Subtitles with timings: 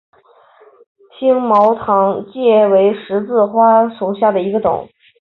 [1.19, 4.89] 星毛糖芥为十字花科糖芥属下的一个种。